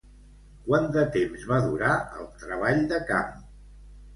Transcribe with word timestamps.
Quant 0.69 0.87
de 0.95 1.03
temps 1.17 1.45
va 1.51 1.59
durar 1.65 1.91
el 2.23 2.27
treball 2.45 2.83
de 2.95 3.03
camp? 3.13 3.41